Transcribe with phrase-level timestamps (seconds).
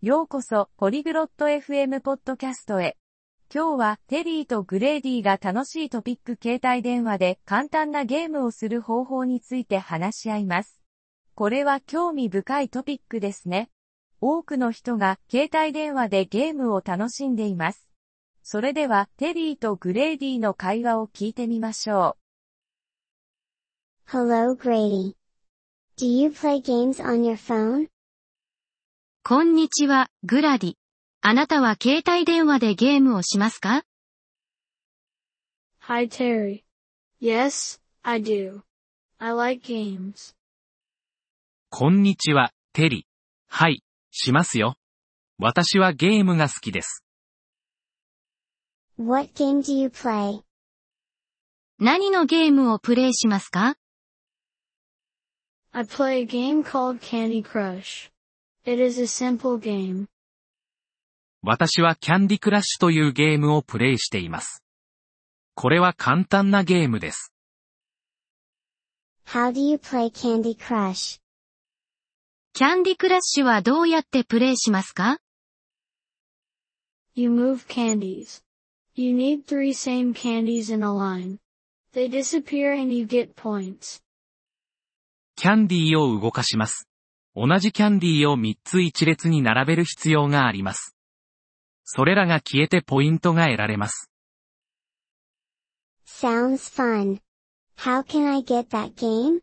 [0.00, 2.96] ようこそ、ポリグロット FM ポッドキャストへ。
[3.52, 10.80] 今日は、テリーとグレーディが楽しいトピック携帯電話で簡単なゲームをする方法について話し合います。
[11.34, 13.70] これは興味深いトピックですね。
[14.20, 17.88] 多くの人が携帯電話でゲームを楽しんでいます。
[18.44, 22.16] それでは、テリーとグレーディの会話を聞いてみましょ
[24.06, 24.12] う。
[24.12, 25.16] Hello, Grady.
[25.96, 27.88] Do you play games on your phone?
[29.28, 30.72] こんにちは、グラディ。
[31.20, 33.82] あなたは携帯電話でゲームをしますか
[35.80, 36.64] Hi Terry.
[37.20, 38.62] Yes, I do.
[39.18, 40.34] I like games.
[41.68, 43.06] こんにちは、テリ。
[43.48, 44.76] はい、しますよ。
[45.38, 47.04] 私はゲームが好きです。
[48.96, 50.40] What game do you play?
[51.78, 53.76] 何のゲームをプレイしますか
[55.72, 58.10] I play a game called Candy Crush.
[58.68, 60.08] It is a simple game.
[61.42, 64.62] 私はキャンディクラッシュというゲームをプレイしています。
[65.54, 67.32] これは簡単なゲームです。
[69.24, 71.18] How do you play Candy Crush?
[72.52, 75.16] キャンディクラッシュはどうやってプレイしますか
[77.14, 78.42] ?You move candies.
[78.94, 81.38] You need three same candies in a line.
[81.94, 84.02] They disappear and you get points.
[85.36, 86.87] キャンディーを動かします。
[87.40, 90.96] 同じキャンディーを3つ一列に並べる必要があります。
[91.84, 94.10] それらが消えてポイントが得られます。
[96.04, 97.20] Sounds fun.
[97.76, 99.40] How can I get that game?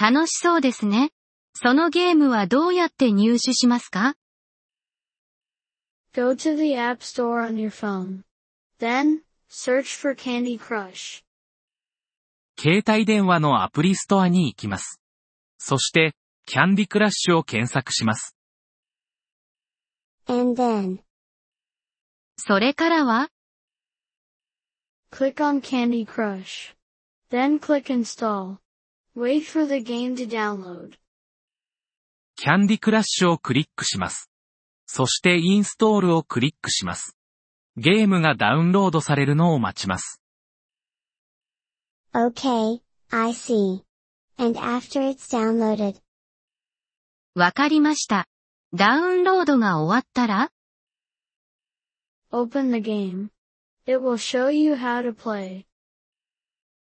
[0.00, 1.10] 楽しそうですね。
[1.54, 4.14] そのゲームはどうやって入手しますか
[6.14, 8.22] ？Go to the App Store on your phone.
[8.80, 11.22] Then, search for Candy Crush.
[12.58, 15.02] 携帯電話のアプリストアに行きます。
[15.58, 16.14] そして、
[16.48, 18.36] キャンディクラッシュを検索します。
[20.28, 21.00] And then.
[22.36, 23.28] それからは
[25.10, 26.76] Click on Candy Crush.
[27.30, 28.58] Then click Install.
[29.16, 30.92] Wait for the game to download.
[32.36, 34.30] キャンディクラッシュをクリックします。
[34.86, 37.16] そしてインストールをクリックします。
[37.76, 40.22] ゲームがダウンロードされるのを待ちます。
[42.14, 42.80] Okay,
[43.10, 43.82] I see.
[44.38, 46.00] And after it's downloaded.
[47.36, 48.26] わかりました。
[48.72, 50.50] ダウンロードが終わったら
[52.32, 53.28] Open the game.
[53.84, 55.66] It will show you how to play.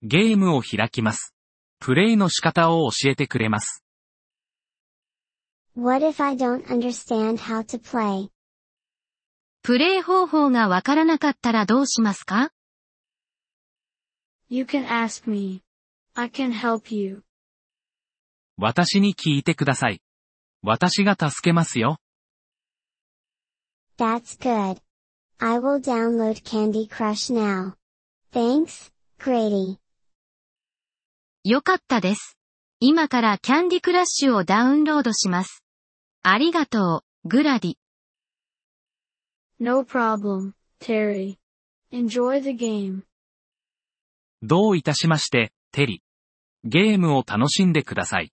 [0.00, 1.34] ゲームを開きます。
[1.80, 3.82] プレイの仕方を教えてくれます。
[5.76, 8.28] What if I don't understand how to play?
[9.62, 12.52] プレイ方法がわからなかったらどうしますか
[14.48, 15.64] You can ask me.
[16.14, 17.24] I can help you.
[18.56, 20.00] 私に聞いてください。
[20.62, 21.98] 私が助けますよ。
[23.96, 24.80] That's good.
[25.38, 27.74] I will download Candy Crush now.
[28.32, 29.78] Thanks, Grady.
[31.44, 32.36] よかったです。
[32.80, 35.64] 今からキャンディクラッシュをダウンロードします。
[36.22, 37.74] ありがとう、グラディ。
[39.60, 41.38] No problem, Terry.
[41.92, 43.02] Enjoy the game.
[44.42, 46.02] どういたしまして、テリ。
[46.64, 48.32] ゲームを楽しんでください。